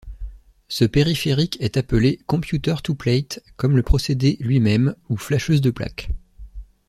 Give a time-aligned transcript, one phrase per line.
[0.67, 6.09] Ce périphérique est appelé computer-to-plate, comme le procédé lui-même, ou flasheuse de plaque.